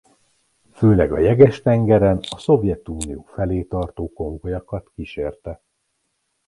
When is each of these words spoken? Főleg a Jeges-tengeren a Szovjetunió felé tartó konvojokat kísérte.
Főleg 0.73 1.11
a 1.11 1.17
Jeges-tengeren 1.19 2.19
a 2.29 2.37
Szovjetunió 2.39 3.21
felé 3.21 3.63
tartó 3.63 4.09
konvojokat 4.13 4.89
kísérte. 4.95 5.61